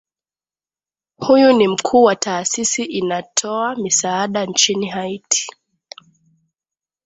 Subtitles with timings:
[1.17, 5.47] huyu ni mkuu wa taasisi inatoa misaada nchini haiti